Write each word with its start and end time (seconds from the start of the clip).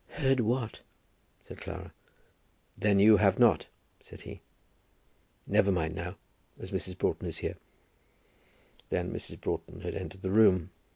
"Heard 0.13 0.39
what?" 0.39 0.79
said 1.43 1.59
Clara. 1.59 1.93
"Then 2.75 2.97
you 2.99 3.17
have 3.17 3.37
not," 3.37 3.67
said 4.01 4.23
he. 4.23 4.41
"Never 5.45 5.71
mind 5.71 5.93
now, 5.93 6.15
as 6.59 6.71
Mrs. 6.71 6.97
Broughton 6.97 7.27
is 7.27 7.37
here." 7.37 7.57
Then 8.89 9.13
Mrs. 9.13 9.39
Broughton 9.39 9.81
had 9.81 9.93
entered 9.93 10.23
the 10.23 10.31
room. 10.31 10.71